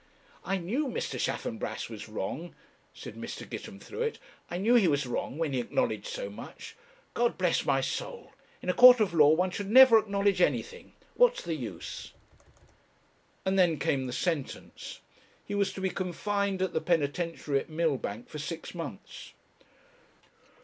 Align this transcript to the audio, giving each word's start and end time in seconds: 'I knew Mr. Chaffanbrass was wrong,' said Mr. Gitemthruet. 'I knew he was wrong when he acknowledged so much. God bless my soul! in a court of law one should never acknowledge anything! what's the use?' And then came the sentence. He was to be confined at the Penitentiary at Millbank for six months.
'I 0.45 0.57
knew 0.57 0.87
Mr. 0.87 1.19
Chaffanbrass 1.19 1.87
was 1.87 2.09
wrong,' 2.09 2.55
said 2.91 3.13
Mr. 3.13 3.47
Gitemthruet. 3.47 4.17
'I 4.49 4.57
knew 4.57 4.73
he 4.73 4.87
was 4.87 5.05
wrong 5.05 5.37
when 5.37 5.53
he 5.53 5.59
acknowledged 5.59 6.07
so 6.07 6.27
much. 6.27 6.75
God 7.13 7.37
bless 7.37 7.63
my 7.67 7.81
soul! 7.81 8.31
in 8.63 8.69
a 8.69 8.73
court 8.73 8.99
of 8.99 9.13
law 9.13 9.29
one 9.29 9.51
should 9.51 9.69
never 9.69 9.99
acknowledge 9.99 10.41
anything! 10.41 10.93
what's 11.13 11.43
the 11.43 11.53
use?' 11.53 12.13
And 13.45 13.59
then 13.59 13.77
came 13.77 14.07
the 14.07 14.11
sentence. 14.11 15.01
He 15.45 15.53
was 15.53 15.71
to 15.73 15.81
be 15.81 15.91
confined 15.91 16.63
at 16.63 16.73
the 16.73 16.81
Penitentiary 16.81 17.59
at 17.59 17.69
Millbank 17.69 18.27
for 18.27 18.39
six 18.39 18.73
months. 18.73 19.33